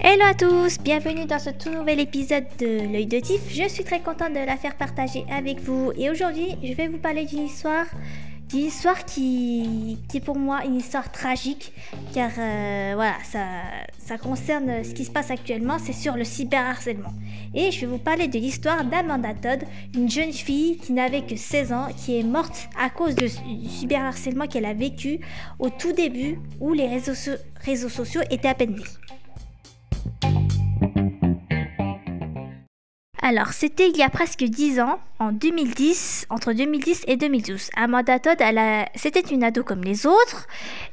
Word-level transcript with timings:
Hello 0.00 0.22
à 0.24 0.34
tous, 0.34 0.78
bienvenue 0.80 1.26
dans 1.26 1.40
ce 1.40 1.50
tout 1.50 1.70
nouvel 1.70 1.98
épisode 1.98 2.44
de 2.60 2.92
l'œil 2.92 3.06
de 3.06 3.18
Tif. 3.18 3.40
Je 3.50 3.68
suis 3.68 3.82
très 3.82 3.98
contente 4.00 4.34
de 4.34 4.46
la 4.46 4.56
faire 4.56 4.76
partager 4.76 5.24
avec 5.30 5.58
vous 5.58 5.90
et 5.96 6.10
aujourd'hui 6.10 6.56
je 6.62 6.74
vais 6.74 6.86
vous 6.86 6.98
parler 6.98 7.24
d'une 7.24 7.46
histoire 7.46 7.86
d'une 8.48 8.66
histoire 8.66 9.04
qui, 9.04 9.98
est 10.14 10.20
pour 10.20 10.38
moi 10.38 10.64
une 10.64 10.76
histoire 10.76 11.10
tragique 11.12 11.72
car 12.14 12.30
euh, 12.38 12.92
voilà 12.94 13.16
ça, 13.24 14.18
concerne 14.18 14.84
ce 14.84 14.94
qui 14.94 15.04
se 15.04 15.10
passe 15.10 15.30
actuellement 15.30 15.78
c'est 15.78 15.92
sur 15.92 16.16
le 16.16 16.24
cyberharcèlement 16.24 17.12
et 17.54 17.70
je 17.70 17.80
vais 17.80 17.86
vous 17.86 17.98
parler 17.98 18.26
de 18.26 18.38
l'histoire 18.38 18.84
d'Amanda 18.84 19.34
Todd 19.34 19.64
une 19.94 20.10
jeune 20.10 20.32
fille 20.32 20.78
qui 20.78 20.92
n'avait 20.92 21.22
que 21.22 21.36
16 21.36 21.72
ans 21.72 21.88
qui 21.96 22.18
est 22.18 22.22
morte 22.22 22.68
à 22.78 22.88
cause 22.88 23.14
du 23.14 23.28
cyberharcèlement 23.28 24.46
qu'elle 24.46 24.64
a 24.64 24.74
vécu 24.74 25.20
au 25.58 25.68
tout 25.68 25.92
début 25.92 26.38
où 26.60 26.72
les 26.72 26.86
réseaux 26.86 27.88
sociaux 27.88 28.22
étaient 28.30 28.48
à 28.48 28.54
peine 28.54 28.76
nés. 28.76 29.17
Alors, 33.28 33.48
c'était 33.48 33.90
il 33.90 33.96
y 33.98 34.02
a 34.02 34.08
presque 34.08 34.42
10 34.42 34.80
ans, 34.80 34.98
en 35.18 35.32
2010, 35.32 36.28
entre 36.30 36.54
2010 36.54 37.02
et 37.08 37.18
2012. 37.18 37.68
Amanda 37.76 38.18
Todd, 38.18 38.42
c'était 38.94 39.20
une 39.20 39.44
ado 39.44 39.62
comme 39.62 39.84
les 39.84 40.06
autres. 40.06 40.46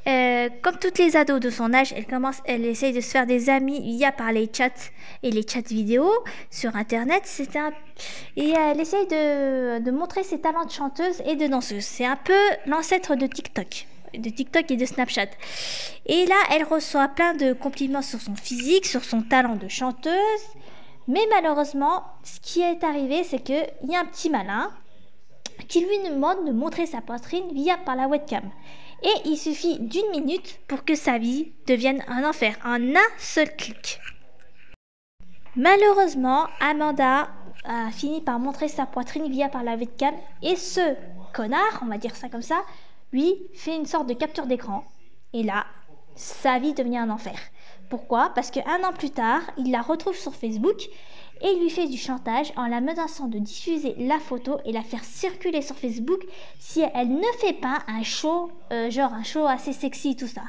Euh, 0.06 0.50
comme 0.60 0.76
toutes 0.78 0.98
les 0.98 1.16
ados 1.16 1.40
de 1.40 1.48
son 1.48 1.72
âge, 1.72 1.94
elle 1.96 2.04
commence, 2.04 2.42
elle 2.44 2.66
essaye 2.66 2.92
de 2.92 3.00
se 3.00 3.08
faire 3.08 3.24
des 3.24 3.48
amis 3.48 3.80
via 3.80 4.12
par 4.12 4.32
les 4.32 4.50
chats 4.52 4.90
et 5.22 5.30
les 5.30 5.48
chats 5.48 5.62
vidéo 5.66 6.12
sur 6.50 6.76
Internet. 6.76 7.22
Et 8.36 8.50
elle 8.50 8.80
essaye 8.80 9.06
de, 9.06 9.78
de 9.82 9.90
montrer 9.90 10.22
ses 10.22 10.38
talents 10.38 10.66
de 10.66 10.70
chanteuse 10.70 11.22
et 11.24 11.36
de 11.36 11.46
danseuse. 11.46 11.86
C'est 11.86 12.04
un 12.04 12.16
peu 12.16 12.34
l'ancêtre 12.66 13.16
de 13.16 13.26
TikTok 13.26 13.86
de 14.14 14.30
TikTok 14.30 14.70
et 14.70 14.76
de 14.76 14.86
Snapchat. 14.86 15.28
Et 16.06 16.26
là, 16.26 16.36
elle 16.50 16.64
reçoit 16.64 17.08
plein 17.08 17.34
de 17.34 17.52
compliments 17.52 18.02
sur 18.02 18.20
son 18.20 18.34
physique, 18.34 18.86
sur 18.86 19.04
son 19.04 19.22
talent 19.22 19.56
de 19.56 19.68
chanteuse. 19.68 20.12
Mais 21.08 21.26
malheureusement, 21.30 22.04
ce 22.24 22.40
qui 22.40 22.62
est 22.62 22.82
arrivé, 22.82 23.22
c'est 23.24 23.38
qu'il 23.38 23.66
y 23.84 23.94
a 23.94 24.00
un 24.00 24.04
petit 24.06 24.30
malin 24.30 24.72
qui 25.68 25.80
lui 25.80 25.98
demande 26.08 26.44
de 26.46 26.52
montrer 26.52 26.86
sa 26.86 27.00
poitrine 27.00 27.52
via 27.52 27.76
par 27.78 27.96
la 27.96 28.08
webcam. 28.08 28.50
Et 29.02 29.28
il 29.28 29.36
suffit 29.36 29.78
d'une 29.78 30.10
minute 30.10 30.58
pour 30.68 30.84
que 30.84 30.94
sa 30.94 31.18
vie 31.18 31.52
devienne 31.66 32.02
un 32.08 32.28
enfer, 32.28 32.56
en 32.64 32.94
un 32.94 33.08
seul 33.18 33.54
clic. 33.54 34.00
Malheureusement, 35.54 36.46
Amanda 36.60 37.28
a 37.64 37.90
fini 37.90 38.20
par 38.20 38.38
montrer 38.38 38.68
sa 38.68 38.86
poitrine 38.86 39.30
via 39.30 39.48
par 39.48 39.62
la 39.62 39.76
webcam 39.76 40.14
et 40.42 40.56
ce 40.56 40.80
connard, 41.32 41.80
on 41.82 41.86
va 41.86 41.98
dire 41.98 42.16
ça 42.16 42.28
comme 42.28 42.42
ça, 42.42 42.62
lui 43.12 43.34
fait 43.54 43.76
une 43.76 43.86
sorte 43.86 44.06
de 44.06 44.14
capture 44.14 44.46
d'écran. 44.46 44.84
Et 45.32 45.42
là, 45.42 45.66
sa 46.14 46.58
vie 46.58 46.74
devient 46.74 46.98
un 46.98 47.10
enfer. 47.10 47.38
Pourquoi? 47.88 48.30
Parce 48.34 48.50
qu'un 48.50 48.82
an 48.84 48.92
plus 48.92 49.10
tard, 49.10 49.42
il 49.56 49.70
la 49.70 49.82
retrouve 49.82 50.16
sur 50.16 50.34
Facebook 50.34 50.88
et 51.40 51.54
lui 51.56 51.70
fait 51.70 51.86
du 51.86 51.96
chantage 51.96 52.52
en 52.56 52.66
la 52.66 52.80
menaçant 52.80 53.28
de 53.28 53.38
diffuser 53.38 53.94
la 53.98 54.18
photo 54.18 54.58
et 54.64 54.72
la 54.72 54.82
faire 54.82 55.04
circuler 55.04 55.62
sur 55.62 55.76
Facebook 55.76 56.24
si 56.58 56.82
elle 56.94 57.10
ne 57.10 57.32
fait 57.40 57.52
pas 57.52 57.80
un 57.88 58.02
show, 58.02 58.50
euh, 58.72 58.90
genre 58.90 59.12
un 59.12 59.22
show 59.22 59.46
assez 59.46 59.72
sexy, 59.72 60.16
tout 60.16 60.26
ça. 60.26 60.42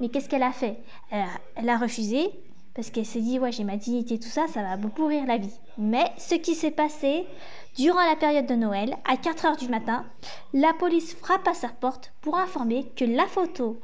Mais 0.00 0.08
qu'est-ce 0.08 0.28
qu'elle 0.28 0.42
a 0.42 0.52
fait? 0.52 0.78
Elle 1.10 1.68
a, 1.68 1.78
refusé 1.78 2.30
parce 2.74 2.90
qu'elle 2.90 3.06
s'est 3.06 3.20
dit, 3.20 3.38
ouais, 3.38 3.52
j'ai 3.52 3.62
ma 3.62 3.76
dignité, 3.76 4.18
tout 4.18 4.28
ça, 4.28 4.48
ça 4.48 4.62
va 4.62 4.76
me 4.76 4.88
pourrir 4.88 5.24
la 5.26 5.38
vie. 5.38 5.54
Mais 5.78 6.10
ce 6.18 6.34
qui 6.34 6.56
s'est 6.56 6.72
passé, 6.72 7.24
durant 7.76 8.04
la 8.04 8.16
période 8.16 8.46
de 8.46 8.56
Noël, 8.56 8.96
à 9.08 9.16
4 9.16 9.46
heures 9.46 9.56
du 9.56 9.68
matin, 9.68 10.04
la 10.52 10.72
police 10.74 11.14
frappe 11.14 11.46
à 11.46 11.54
sa 11.54 11.68
porte 11.68 12.12
pour 12.20 12.36
informer 12.36 12.86
que 12.96 13.04
la 13.04 13.26
photo 13.26 13.80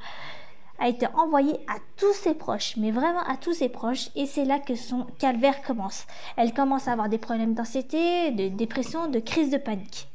a 0.81 0.89
été 0.89 1.07
envoyée 1.15 1.61
à 1.69 1.77
tous 1.97 2.15
ses 2.15 2.35
proches, 2.35 2.75
mais 2.77 2.91
vraiment 2.91 3.23
à 3.29 3.37
tous 3.37 3.53
ses 3.53 3.69
proches, 3.69 4.09
et 4.17 4.27
c'est 4.27 4.45
là 4.45 4.59
que 4.59 4.75
son 4.75 5.07
calvaire 5.19 5.63
commence. 5.63 6.07
Elle 6.37 6.55
commence 6.55 6.89
à 6.89 6.93
avoir 6.93 7.09
des 7.09 7.19
problèmes 7.19 7.55
d'anxiété, 7.55 8.31
de 8.33 8.49
dépression, 8.49 9.07
de 9.09 9.21
crise 9.21 9.51
de 9.51 9.59
panique. 9.59 10.09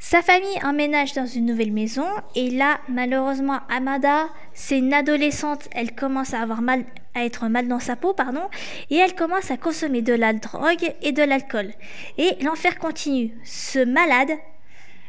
Sa 0.00 0.22
famille 0.22 0.64
emménage 0.64 1.12
dans 1.14 1.26
une 1.26 1.46
nouvelle 1.46 1.72
maison 1.72 2.06
et 2.36 2.50
là, 2.50 2.78
malheureusement, 2.88 3.58
Amada, 3.68 4.28
c'est 4.54 4.78
une 4.78 4.94
adolescente, 4.94 5.68
elle 5.72 5.92
commence 5.92 6.34
à 6.34 6.40
avoir 6.40 6.62
mal, 6.62 6.84
à 7.16 7.24
être 7.24 7.48
mal 7.48 7.66
dans 7.66 7.80
sa 7.80 7.96
peau, 7.96 8.14
pardon, 8.14 8.42
et 8.90 8.96
elle 8.96 9.16
commence 9.16 9.50
à 9.50 9.56
consommer 9.56 10.00
de 10.00 10.12
la 10.12 10.34
drogue 10.34 10.94
et 11.02 11.10
de 11.10 11.22
l'alcool. 11.24 11.72
Et 12.16 12.36
l'enfer 12.44 12.78
continue. 12.78 13.34
Ce 13.44 13.84
malade 13.84 14.30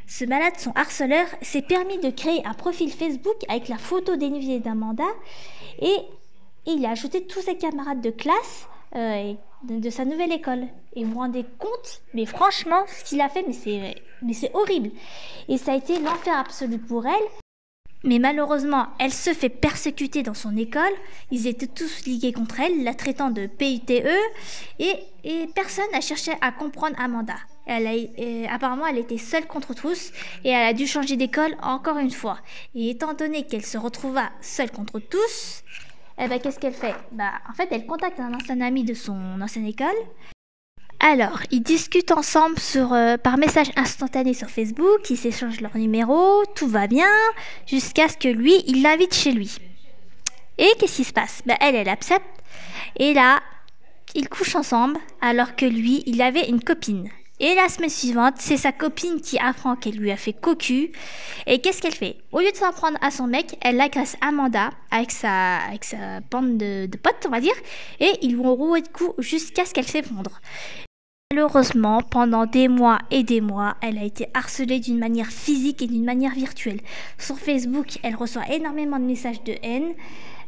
ce 0.09 0.25
malade, 0.25 0.53
son 0.57 0.71
harceleur, 0.71 1.27
s'est 1.43 1.61
permis 1.61 1.99
de 1.99 2.09
créer 2.09 2.43
un 2.43 2.55
profil 2.55 2.91
Facebook 2.91 3.37
avec 3.47 3.67
la 3.67 3.77
photo 3.77 4.15
dénudée 4.15 4.59
d'Amanda 4.59 5.05
et, 5.79 5.97
il 6.65 6.85
a 6.85 6.91
ajouté 6.91 7.25
tous 7.25 7.41
ses 7.41 7.57
camarades 7.57 8.01
de 8.01 8.09
classe 8.09 8.67
euh, 8.95 9.33
de, 9.63 9.89
sa 9.89 10.05
nouvelle 10.05 10.31
école. 10.31 10.67
Et 10.95 11.03
vous 11.03 11.11
vous 11.13 11.19
rendez 11.19 11.45
compte 11.57 12.01
Mais 12.13 12.25
franchement, 12.25 12.83
ce 12.87 13.03
qu'il 13.03 13.21
a 13.21 13.29
fait, 13.29 13.45
mais 14.21 14.33
c'est 14.33 14.51
horrible. 14.53 14.91
Et 15.47 15.57
ça 15.57 15.73
a 15.73 15.75
été 15.75 15.99
l'enfer 15.99 16.37
absolu 16.37 16.77
pour 16.77 17.07
elle. 17.07 17.29
Mais 18.03 18.19
malheureusement, 18.19 18.87
elle 18.99 19.13
se 19.13 19.33
fait 19.33 19.49
persécuter 19.49 20.21
dans 20.21 20.33
son 20.33 20.55
école. 20.57 20.93
Ils 21.31 21.47
étaient 21.47 21.67
tous 21.67 22.05
ligués 22.05 22.33
contre 22.33 22.59
elle, 22.59 22.83
la 22.83 22.93
traitant 22.93 23.29
de 23.29 23.47
PITE, 23.47 23.89
et, 24.79 24.93
et 25.23 25.47
personne 25.55 25.91
n'a 25.91 26.01
cherché 26.01 26.33
à 26.41 26.51
comprendre 26.51 26.95
Amanda. 26.99 27.35
A, 27.69 28.53
apparemment, 28.53 28.87
elle 28.87 28.97
était 28.97 29.17
seule 29.17 29.45
contre 29.45 29.73
tous 29.73 30.11
et 30.43 30.49
elle 30.49 30.67
a 30.67 30.73
dû 30.73 30.87
changer 30.87 31.15
d'école 31.15 31.55
encore 31.61 31.97
une 31.97 32.11
fois. 32.11 32.39
Et 32.75 32.89
étant 32.89 33.13
donné 33.13 33.45
qu'elle 33.45 33.65
se 33.65 33.77
retrouva 33.77 34.29
seule 34.41 34.71
contre 34.71 34.99
tous, 34.99 35.63
eh 36.17 36.27
ben, 36.27 36.39
qu'est-ce 36.39 36.59
qu'elle 36.59 36.73
fait? 36.73 36.95
Bah, 37.11 37.31
En 37.49 37.53
fait, 37.53 37.69
elle 37.71 37.85
contacte 37.85 38.19
un 38.19 38.33
ancien 38.33 38.59
ami 38.61 38.83
de 38.83 38.93
son 38.93 39.39
ancienne 39.41 39.67
école. 39.67 39.87
Alors, 40.99 41.39
ils 41.49 41.61
discutent 41.61 42.11
ensemble 42.11 42.57
euh, 42.75 43.17
par 43.17 43.37
message 43.37 43.71
instantané 43.77 44.33
sur 44.33 44.49
Facebook, 44.49 45.09
ils 45.09 45.17
s'échangent 45.17 45.61
leur 45.61 45.77
numéro, 45.77 46.43
tout 46.55 46.67
va 46.67 46.87
bien, 46.87 47.07
jusqu'à 47.65 48.09
ce 48.09 48.17
que 48.17 48.27
lui, 48.27 48.63
il 48.67 48.81
l'invite 48.81 49.13
chez 49.13 49.31
lui. 49.31 49.59
Et 50.57 50.67
qu'est-ce 50.77 50.97
qui 50.97 51.03
se 51.05 51.13
passe? 51.13 51.41
Bah, 51.45 51.55
Elle, 51.61 51.75
elle 51.75 51.87
accepte. 51.87 52.25
Et 52.97 53.13
là, 53.13 53.39
ils 54.13 54.27
couchent 54.27 54.57
ensemble, 54.57 54.97
alors 55.21 55.55
que 55.55 55.65
lui, 55.65 56.03
il 56.05 56.21
avait 56.21 56.49
une 56.49 56.61
copine. 56.61 57.09
Et 57.41 57.55
la 57.55 57.69
semaine 57.69 57.89
suivante, 57.89 58.35
c'est 58.37 58.57
sa 58.57 58.73
copine 58.73 59.21
qui 59.21 59.39
apprend 59.39 59.77
qu'elle 59.77 59.95
lui 59.95 60.11
a 60.11 60.17
fait 60.17 60.33
cocu. 60.33 60.91
Et 61.47 61.61
qu'est-ce 61.61 61.81
qu'elle 61.81 61.95
fait? 61.95 62.17
Au 62.33 62.39
lieu 62.39 62.51
de 62.51 62.57
s'en 62.57 62.71
prendre 62.71 62.97
à 63.01 63.11
son 63.11 63.27
mec, 63.27 63.57
elle 63.61 63.79
agresse 63.79 64.17
Amanda 64.19 64.71
avec 64.91 65.11
sa, 65.11 65.59
bande 66.29 66.57
de, 66.57 66.97
potes, 66.97 67.25
on 67.25 67.31
va 67.31 67.39
dire. 67.39 67.55
Et 68.01 68.11
ils 68.21 68.35
vont 68.35 68.53
rouer 68.55 68.81
de 68.81 68.89
coups 68.89 69.13
jusqu'à 69.19 69.63
ce 69.63 69.73
qu'elle 69.73 69.87
s'effondre. 69.87 70.41
Malheureusement, 71.31 72.01
pendant 72.01 72.45
des 72.45 72.67
mois 72.67 72.97
et 73.11 73.23
des 73.23 73.39
mois, 73.39 73.75
elle 73.81 73.99
a 73.99 74.03
été 74.03 74.27
harcelée 74.33 74.79
d'une 74.79 74.97
manière 74.97 75.27
physique 75.27 75.81
et 75.81 75.87
d'une 75.87 76.03
manière 76.03 76.33
virtuelle. 76.33 76.81
Sur 77.17 77.37
Facebook, 77.37 77.99
elle 78.03 78.15
reçoit 78.15 78.49
énormément 78.51 78.99
de 78.99 79.05
messages 79.05 79.43
de 79.43 79.53
haine. 79.61 79.93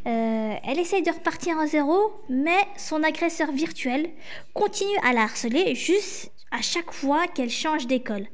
Euh, 0.08 0.56
elle 0.64 0.80
essaye 0.80 1.04
de 1.04 1.12
repartir 1.12 1.60
à 1.60 1.68
zéro, 1.68 2.12
mais 2.30 2.68
son 2.76 3.04
agresseur 3.04 3.52
virtuel 3.52 4.10
continue 4.54 4.98
à 5.04 5.14
la 5.14 5.22
harceler 5.22 5.76
juste 5.76 6.32
à 6.52 6.62
chaque 6.62 6.92
fois 6.92 7.28
qu'elle 7.28 7.52
change 7.52 7.86
d'école. 7.86 8.26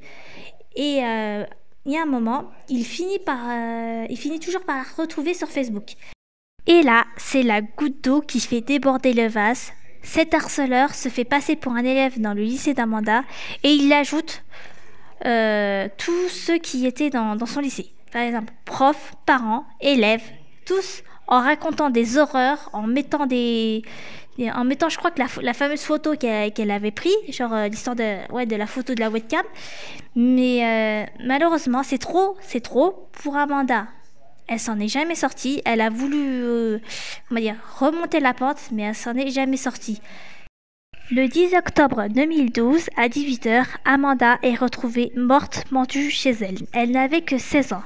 Et 0.75 1.03
euh, 1.03 1.43
il 1.85 1.93
y 1.93 1.97
a 1.97 2.03
un 2.03 2.05
moment, 2.05 2.51
il 2.69 2.85
finit, 2.85 3.19
par, 3.19 3.39
euh, 3.49 4.05
il 4.09 4.17
finit 4.17 4.39
toujours 4.39 4.63
par 4.63 4.77
la 4.77 4.83
retrouver 4.97 5.33
sur 5.33 5.49
Facebook. 5.49 5.93
Et 6.67 6.83
là, 6.83 7.05
c'est 7.17 7.43
la 7.43 7.61
goutte 7.61 8.03
d'eau 8.03 8.21
qui 8.21 8.39
fait 8.39 8.61
déborder 8.61 9.13
le 9.13 9.27
vase. 9.27 9.71
Cet 10.03 10.33
harceleur 10.33 10.93
se 10.93 11.09
fait 11.09 11.25
passer 11.25 11.57
pour 11.57 11.73
un 11.73 11.83
élève 11.83 12.19
dans 12.19 12.33
le 12.33 12.43
lycée 12.43 12.73
d'Amanda 12.73 13.23
et 13.63 13.71
il 13.71 13.91
ajoute 13.91 14.43
tous 15.97 16.29
ceux 16.29 16.59
qui 16.59 16.85
étaient 16.85 17.09
dans 17.09 17.45
son 17.45 17.59
lycée. 17.59 17.91
Par 18.11 18.21
exemple, 18.21 18.53
profs, 18.63 19.13
parents, 19.25 19.65
élèves, 19.81 20.23
tous 20.65 21.03
en 21.27 21.41
racontant 21.41 21.89
des 21.89 22.17
horreurs, 22.17 22.69
en 22.73 22.83
mettant 22.83 23.25
des, 23.25 23.83
en 24.39 24.63
mettant, 24.63 24.89
je 24.89 24.97
crois 24.97 25.11
que 25.11 25.19
la, 25.19 25.53
fameuse 25.53 25.81
photo 25.81 26.15
qu'elle 26.15 26.71
avait 26.71 26.91
prise, 26.91 27.15
genre 27.29 27.53
euh, 27.53 27.67
l'histoire 27.67 27.95
de, 27.95 28.31
ouais, 28.31 28.45
de 28.45 28.55
la 28.55 28.67
photo 28.67 28.93
de 28.93 28.99
la 28.99 29.09
webcam. 29.09 29.43
Mais 30.15 30.63
euh, 30.63 31.05
malheureusement, 31.25 31.83
c'est 31.83 31.97
trop, 31.97 32.37
c'est 32.41 32.61
trop 32.61 33.09
pour 33.11 33.35
Amanda. 33.35 33.87
Elle 34.47 34.59
s'en 34.59 34.79
est 34.79 34.87
jamais 34.87 35.15
sortie. 35.15 35.61
Elle 35.65 35.81
a 35.81 35.89
voulu, 35.89 36.43
euh, 36.43 36.79
va 37.31 37.41
dire, 37.41 37.55
remonter 37.79 38.19
la 38.19 38.33
pente, 38.33 38.59
mais 38.71 38.83
elle 38.83 38.95
s'en 38.95 39.15
est 39.15 39.29
jamais 39.29 39.57
sortie. 39.57 40.01
Le 41.09 41.25
10 41.29 41.55
octobre 41.55 42.07
2012, 42.09 42.89
à 42.97 43.07
18h, 43.07 43.63
Amanda 43.85 44.39
est 44.43 44.55
retrouvée 44.55 45.13
morte 45.15 45.63
pendue 45.71 46.09
chez 46.09 46.31
elle. 46.31 46.57
Elle 46.73 46.91
n'avait 46.91 47.21
que 47.21 47.37
16 47.37 47.71
ans. 47.71 47.83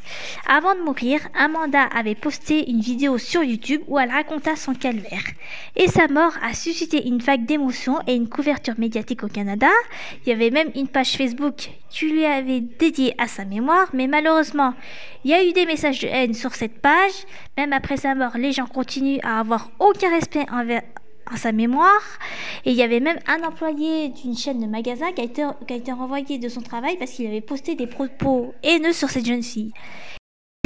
Avant 0.49 0.73
de 0.73 0.79
mourir, 0.79 1.19
Amanda 1.37 1.83
avait 1.83 2.15
posté 2.15 2.67
une 2.67 2.81
vidéo 2.81 3.19
sur 3.19 3.43
YouTube 3.43 3.83
où 3.87 3.99
elle 3.99 4.09
raconta 4.09 4.55
son 4.55 4.73
calvaire. 4.73 5.21
Et 5.75 5.87
sa 5.87 6.07
mort 6.07 6.33
a 6.41 6.55
suscité 6.55 7.07
une 7.07 7.19
vague 7.19 7.45
d'émotions 7.45 7.99
et 8.07 8.15
une 8.15 8.27
couverture 8.27 8.79
médiatique 8.79 9.23
au 9.23 9.27
Canada. 9.27 9.69
Il 10.25 10.29
y 10.29 10.33
avait 10.33 10.49
même 10.49 10.71
une 10.75 10.87
page 10.87 11.15
Facebook 11.15 11.69
qui 11.91 12.09
lui 12.09 12.25
avait 12.25 12.61
dédiée 12.61 13.13
à 13.19 13.27
sa 13.27 13.45
mémoire, 13.45 13.89
mais 13.93 14.07
malheureusement, 14.07 14.73
il 15.25 15.29
y 15.29 15.35
a 15.35 15.43
eu 15.43 15.53
des 15.53 15.67
messages 15.67 15.99
de 15.99 16.07
haine 16.07 16.33
sur 16.33 16.55
cette 16.55 16.81
page. 16.81 17.13
Même 17.55 17.71
après 17.71 17.97
sa 17.97 18.15
mort, 18.15 18.35
les 18.35 18.51
gens 18.51 18.65
continuent 18.65 19.19
à 19.21 19.39
avoir 19.39 19.69
aucun 19.77 20.09
respect 20.09 20.47
envers 20.51 20.81
à 21.31 21.37
sa 21.37 21.51
mémoire. 21.51 22.19
Et 22.65 22.71
il 22.71 22.77
y 22.77 22.83
avait 22.83 22.99
même 22.99 23.19
un 23.27 23.43
employé 23.43 24.09
d'une 24.09 24.35
chaîne 24.35 24.59
de 24.59 24.67
magasins 24.67 25.11
qui 25.11 25.21
a 25.21 25.23
été, 25.23 25.45
qui 25.67 25.73
a 25.73 25.77
été 25.77 25.91
renvoyé 25.91 26.37
de 26.37 26.49
son 26.49 26.61
travail 26.61 26.97
parce 26.97 27.11
qu'il 27.11 27.27
avait 27.27 27.41
posté 27.41 27.75
des 27.75 27.87
propos 27.87 28.53
haineux 28.63 28.93
sur 28.93 29.09
cette 29.09 29.25
jeune 29.25 29.43
fille. 29.43 29.71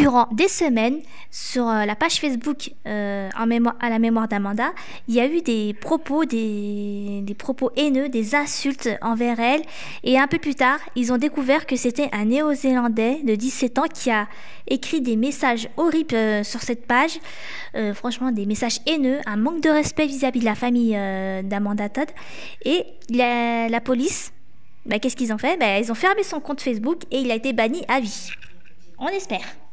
Durant 0.05 0.27
des 0.31 0.49
semaines, 0.49 0.99
sur 1.31 1.67
euh, 1.67 1.83
la 1.83 1.95
page 1.95 2.19
Facebook 2.19 2.69
euh, 2.85 3.27
à 3.33 3.89
la 3.89 3.97
mémoire 3.97 4.27
d'Amanda, 4.27 4.71
il 5.07 5.15
y 5.15 5.19
a 5.19 5.25
eu 5.25 5.41
des 5.41 5.73
propos, 5.73 6.21
haineux, 7.75 8.09
des 8.09 8.35
insultes 8.35 8.87
envers 9.01 9.39
elle. 9.39 9.63
Et 10.03 10.19
un 10.19 10.27
peu 10.27 10.37
plus 10.37 10.53
tard, 10.53 10.77
ils 10.95 11.11
ont 11.11 11.17
découvert 11.17 11.65
que 11.65 11.75
c'était 11.75 12.07
un 12.11 12.25
Néo-Zélandais 12.25 13.21
de 13.23 13.33
17 13.33 13.79
ans 13.79 13.87
qui 13.91 14.11
a 14.11 14.27
écrit 14.67 15.01
des 15.01 15.15
messages 15.15 15.69
horribles 15.75 16.13
euh, 16.13 16.43
sur 16.43 16.61
cette 16.61 16.85
page. 16.85 17.17
Franchement, 17.95 18.31
des 18.31 18.45
messages 18.45 18.81
haineux, 18.85 19.21
un 19.25 19.37
manque 19.37 19.61
de 19.61 19.71
respect 19.71 20.05
vis-à-vis 20.05 20.41
de 20.41 20.45
la 20.45 20.53
famille 20.53 20.91
d'Amanda 21.43 21.89
Todd. 21.89 22.09
Et 22.63 22.85
la, 23.09 23.69
la 23.69 23.81
police, 23.81 24.31
bah, 24.85 24.99
qu'est-ce 24.99 25.15
qu'ils 25.15 25.33
ont 25.33 25.39
fait? 25.39 25.57
Bah, 25.57 25.79
Ils 25.79 25.91
ont 25.91 25.95
fermé 25.95 26.21
son 26.21 26.39
compte 26.41 26.61
Facebook 26.61 27.01
et 27.09 27.21
il 27.21 27.31
a 27.31 27.35
été 27.35 27.53
banni 27.53 27.83
à 27.87 27.99
vie. 27.99 28.29
On 28.99 29.07
espère. 29.07 29.64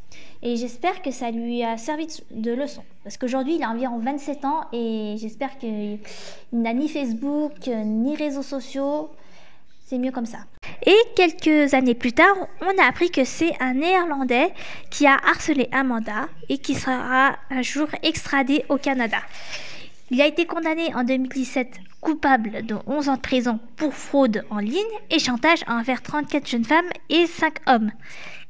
Et 0.42 0.56
j'espère 0.56 1.02
que 1.02 1.12
ça 1.12 1.30
lui 1.30 1.62
a 1.62 1.76
servi 1.76 2.08
de 2.32 2.52
leçon. 2.52 2.82
Parce 3.04 3.16
qu'aujourd'hui, 3.16 3.56
il 3.56 3.62
a 3.62 3.70
environ 3.70 3.98
27 3.98 4.44
ans 4.44 4.62
et 4.72 5.14
j'espère 5.18 5.56
qu'il 5.58 6.00
n'a 6.52 6.72
ni 6.72 6.88
Facebook, 6.88 7.68
ni 7.68 8.16
réseaux 8.16 8.42
sociaux. 8.42 9.10
C'est 9.86 9.98
mieux 9.98 10.10
comme 10.10 10.26
ça. 10.26 10.38
Et 10.84 10.96
quelques 11.14 11.74
années 11.74 11.94
plus 11.94 12.12
tard, 12.12 12.34
on 12.60 12.82
a 12.82 12.88
appris 12.88 13.10
que 13.10 13.24
c'est 13.24 13.52
un 13.60 13.74
Néerlandais 13.74 14.52
qui 14.90 15.06
a 15.06 15.14
harcelé 15.14 15.68
Amanda 15.70 16.28
et 16.48 16.58
qui 16.58 16.74
sera 16.74 17.36
un 17.50 17.62
jour 17.62 17.86
extradé 18.02 18.64
au 18.68 18.78
Canada. 18.78 19.18
Il 20.10 20.20
a 20.20 20.26
été 20.26 20.44
condamné 20.44 20.92
en 20.94 21.04
2017 21.04 21.78
coupable 22.00 22.66
de 22.66 22.74
11 22.86 23.10
ans 23.10 23.16
de 23.16 23.20
prison 23.20 23.60
pour 23.76 23.94
fraude 23.94 24.44
en 24.50 24.58
ligne 24.58 24.82
et 25.08 25.20
chantage 25.20 25.60
envers 25.68 26.02
34 26.02 26.48
jeunes 26.48 26.64
femmes 26.64 26.90
et 27.10 27.26
5 27.26 27.54
hommes. 27.68 27.92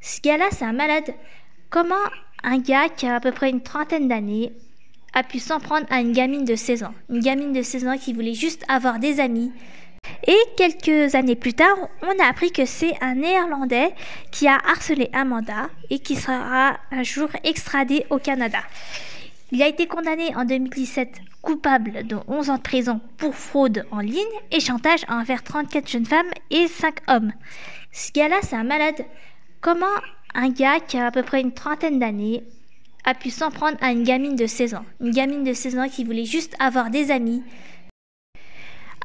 Ce 0.01 0.21
gars-là, 0.23 0.47
c'est 0.51 0.65
un 0.65 0.73
malade. 0.73 1.13
Comment 1.73 1.95
un 2.43 2.59
gars 2.59 2.91
qui 2.91 3.07
a 3.07 3.15
à 3.15 3.21
peu 3.21 3.33
près 3.33 3.49
une 3.49 3.63
trentaine 3.63 4.07
d'années 4.07 4.53
a 5.15 5.23
pu 5.23 5.39
s'en 5.39 5.59
prendre 5.59 5.87
à 5.89 6.03
une 6.03 6.13
gamine 6.13 6.45
de 6.45 6.55
16 6.55 6.83
ans? 6.83 6.93
Une 7.09 7.21
gamine 7.21 7.55
de 7.55 7.63
16 7.63 7.87
ans 7.87 7.97
qui 7.97 8.13
voulait 8.13 8.35
juste 8.35 8.63
avoir 8.69 8.99
des 8.99 9.21
amis. 9.21 9.51
Et 10.27 10.37
quelques 10.59 11.15
années 11.15 11.35
plus 11.35 11.55
tard, 11.55 11.75
on 12.03 12.23
a 12.23 12.29
appris 12.29 12.53
que 12.53 12.67
c'est 12.67 12.93
un 13.01 13.15
Néerlandais 13.15 13.95
qui 14.31 14.49
a 14.49 14.59
harcelé 14.69 15.09
Amanda 15.15 15.71
et 15.89 15.99
qui 15.99 16.15
sera 16.15 16.77
un 16.91 17.03
jour 17.05 17.31
extradé 17.43 18.05
au 18.11 18.19
Canada. 18.19 18.59
Il 19.51 19.63
a 19.63 19.67
été 19.67 19.87
condamné 19.87 20.37
en 20.37 20.45
2017 20.45 21.23
coupable 21.41 22.07
de 22.07 22.19
11 22.29 22.51
ans 22.51 22.57
de 22.59 22.61
prison 22.61 23.01
pour 23.17 23.35
fraude 23.35 23.87
en 23.91 24.01
ligne 24.01 24.21
et 24.51 24.61
chantage 24.61 25.07
envers 25.09 25.43
34 25.43 25.89
jeunes 25.89 26.05
femmes 26.05 26.31
et 26.51 26.69
5 26.69 26.97
hommes. 27.09 27.33
Ce 27.93 28.13
gars-là, 28.13 28.41
c'est 28.43 28.57
un 28.57 28.65
malade. 28.65 29.07
Comment 29.63 29.87
un 30.35 30.49
gars 30.51 30.81
qui 30.81 30.99
a 30.99 31.07
à 31.07 31.11
peu 31.11 31.23
près 31.23 31.41
une 31.41 31.53
trentaine 31.53 31.99
d'années 31.99 32.45
a 33.05 33.15
pu 33.15 33.31
s'en 33.31 33.51
prendre 33.51 33.77
à 33.81 33.91
une 33.91 34.05
gamine 34.05 34.37
de 34.37 34.47
16 34.47 34.75
ans 34.75 34.85
Une 35.01 35.11
gamine 35.11 35.45
de 35.45 35.53
16 35.53 35.79
ans 35.79 35.89
qui 35.89 36.05
voulait 36.05 36.25
juste 36.25 36.55
avoir 36.61 36.91
des 36.91 37.11
amis. 37.11 37.43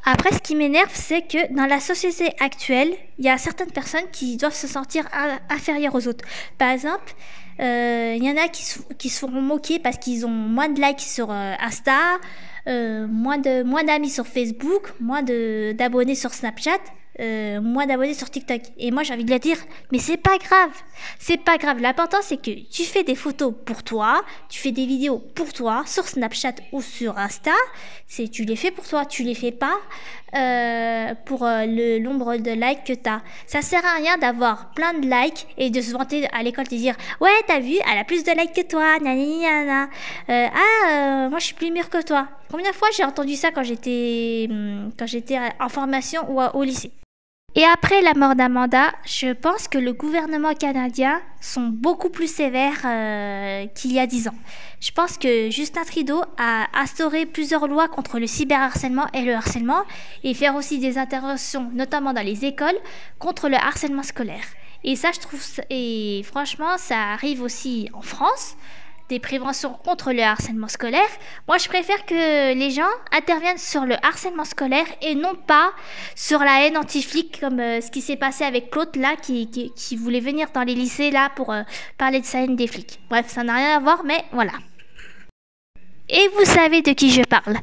Après, 0.04 0.32
ce 0.32 0.38
qui 0.38 0.54
m'énerve, 0.54 0.90
c'est 0.94 1.22
que 1.22 1.52
dans 1.52 1.66
la 1.66 1.80
société 1.80 2.30
actuelle, 2.40 2.94
il 3.18 3.24
y 3.24 3.28
a 3.28 3.36
certaines 3.36 3.70
personnes 3.70 4.08
qui 4.12 4.36
doivent 4.36 4.54
se 4.54 4.66
sentir 4.66 5.04
inférieures 5.50 5.94
aux 5.94 6.06
autres. 6.06 6.24
Par 6.56 6.70
exemple, 6.70 7.12
euh, 7.60 8.14
il 8.16 8.24
y 8.24 8.30
en 8.30 8.36
a 8.36 8.48
qui, 8.48 8.64
qui 8.96 9.08
se 9.08 9.18
feront 9.18 9.42
moquer 9.42 9.78
parce 9.80 9.98
qu'ils 9.98 10.24
ont 10.24 10.30
moins 10.30 10.68
de 10.68 10.80
likes 10.80 11.00
sur 11.00 11.30
euh, 11.30 11.54
Insta, 11.60 12.18
euh, 12.68 13.06
moins 13.08 13.38
d'amis 13.38 14.10
sur 14.10 14.26
Facebook, 14.26 14.92
moins 15.00 15.22
d'abonnés 15.22 16.14
sur 16.14 16.32
Snapchat 16.32 16.78
euh, 17.20 17.60
moins 17.60 17.86
d'abonnés 17.86 18.14
sur 18.14 18.30
TikTok. 18.30 18.60
Et 18.78 18.90
moi, 18.90 19.02
j'ai 19.02 19.14
envie 19.14 19.24
de 19.24 19.30
leur 19.30 19.40
dire, 19.40 19.58
mais 19.92 19.98
c'est 19.98 20.16
pas 20.16 20.38
grave. 20.38 20.70
C'est 21.18 21.36
pas 21.36 21.58
grave. 21.58 21.80
L'important, 21.80 22.18
c'est 22.22 22.36
que 22.36 22.50
tu 22.70 22.84
fais 22.84 23.02
des 23.02 23.14
photos 23.14 23.52
pour 23.64 23.82
toi, 23.82 24.22
tu 24.48 24.60
fais 24.60 24.72
des 24.72 24.86
vidéos 24.86 25.18
pour 25.34 25.52
toi, 25.52 25.84
sur 25.86 26.06
Snapchat 26.06 26.54
ou 26.72 26.80
sur 26.82 27.18
Insta. 27.18 27.52
C'est, 28.06 28.28
tu 28.28 28.44
les 28.44 28.56
fais 28.56 28.70
pour 28.70 28.86
toi, 28.86 29.04
tu 29.04 29.22
les 29.22 29.34
fais 29.34 29.52
pas 29.52 29.76
euh, 30.34 31.14
pour 31.24 31.44
euh, 31.44 31.64
le 31.66 31.98
nombre 31.98 32.36
de 32.36 32.50
likes 32.50 32.84
que 32.84 32.92
tu 32.92 33.08
as. 33.08 33.20
Ça 33.46 33.62
sert 33.62 33.84
à 33.84 33.96
rien 33.96 34.16
d'avoir 34.18 34.70
plein 34.72 34.94
de 34.94 35.08
likes 35.08 35.46
et 35.56 35.70
de 35.70 35.80
se 35.80 35.92
vanter 35.92 36.28
à 36.32 36.42
l'école, 36.42 36.66
de 36.66 36.76
dire, 36.76 36.94
ouais, 37.20 37.30
t'as 37.46 37.60
vu, 37.60 37.74
elle 37.90 37.98
a 37.98 38.04
plus 38.04 38.24
de 38.24 38.30
likes 38.30 38.54
que 38.54 38.66
toi, 38.66 38.98
nanana. 39.00 39.88
Euh, 40.28 40.46
ah, 40.54 41.28
moi, 41.28 41.38
je 41.38 41.46
suis 41.46 41.54
plus 41.54 41.70
mûre 41.70 41.90
que 41.90 42.02
toi. 42.02 42.28
Combien 42.50 42.70
de 42.70 42.74
fois 42.74 42.88
j'ai 42.96 43.04
entendu 43.04 43.34
ça 43.34 43.50
quand 43.50 43.62
j'étais, 43.62 44.46
hum, 44.50 44.90
quand 44.98 45.06
j'étais 45.06 45.38
en 45.60 45.68
formation 45.68 46.30
ou 46.30 46.40
au 46.40 46.62
lycée? 46.62 46.92
Et 47.54 47.64
après 47.64 48.02
la 48.02 48.14
mort 48.14 48.36
d'Amanda, 48.36 48.92
je 49.04 49.32
pense 49.32 49.66
que 49.66 49.78
le 49.78 49.92
gouvernement 49.92 50.54
canadien 50.54 51.20
sont 51.40 51.68
beaucoup 51.68 52.08
plus 52.08 52.32
sévères 52.32 52.82
euh, 52.84 53.66
qu'il 53.74 53.92
y 53.92 53.98
a 53.98 54.06
dix 54.06 54.28
ans. 54.28 54.34
Je 54.80 54.92
pense 54.92 55.18
que 55.18 55.50
Justin 55.50 55.82
Trudeau 55.82 56.22
a 56.36 56.66
instauré 56.74 57.26
plusieurs 57.26 57.66
lois 57.66 57.88
contre 57.88 58.20
le 58.20 58.28
cyberharcèlement 58.28 59.06
et 59.12 59.22
le 59.22 59.34
harcèlement 59.34 59.82
et 60.22 60.34
faire 60.34 60.54
aussi 60.54 60.78
des 60.78 60.98
interventions, 60.98 61.68
notamment 61.74 62.12
dans 62.12 62.24
les 62.24 62.44
écoles, 62.44 62.78
contre 63.18 63.48
le 63.48 63.56
harcèlement 63.56 64.04
scolaire. 64.04 64.44
Et 64.84 64.94
ça, 64.94 65.10
je 65.12 65.18
trouve, 65.18 65.42
et 65.70 66.22
franchement, 66.24 66.76
ça 66.76 67.12
arrive 67.12 67.42
aussi 67.42 67.88
en 67.92 68.02
France 68.02 68.56
des 69.08 69.18
préventions 69.18 69.72
contre 69.72 70.12
le 70.12 70.22
harcèlement 70.22 70.68
scolaire, 70.68 71.08
moi 71.46 71.58
je 71.58 71.68
préfère 71.68 72.04
que 72.06 72.54
les 72.54 72.70
gens 72.70 72.82
interviennent 73.12 73.58
sur 73.58 73.84
le 73.84 73.94
harcèlement 74.02 74.44
scolaire 74.44 74.86
et 75.02 75.14
non 75.14 75.34
pas 75.34 75.72
sur 76.14 76.40
la 76.40 76.64
haine 76.64 76.76
anti-flic 76.76 77.40
comme 77.40 77.60
euh, 77.60 77.80
ce 77.80 77.90
qui 77.90 78.00
s'est 78.00 78.16
passé 78.16 78.44
avec 78.44 78.70
Claude 78.70 78.96
là 78.96 79.16
qui, 79.20 79.48
qui, 79.50 79.96
voulait 79.96 80.20
venir 80.20 80.48
dans 80.52 80.62
les 80.62 80.74
lycées 80.74 81.10
là 81.10 81.30
pour 81.34 81.52
euh, 81.52 81.62
parler 81.96 82.20
de 82.20 82.26
sa 82.26 82.42
haine 82.42 82.56
des 82.56 82.66
flics. 82.66 83.00
Bref, 83.08 83.26
ça 83.28 83.42
n'a 83.44 83.54
rien 83.54 83.76
à 83.76 83.80
voir, 83.80 84.04
mais 84.04 84.24
voilà. 84.32 84.52
Et 86.10 86.28
vous 86.36 86.44
savez 86.44 86.80
de 86.80 86.92
qui 86.92 87.10
je 87.10 87.22
parle. 87.22 87.58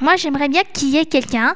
Moi, 0.00 0.16
j'aimerais 0.16 0.48
bien 0.48 0.62
qu'il 0.72 0.88
y 0.88 0.96
ait 0.96 1.04
quelqu'un, 1.04 1.54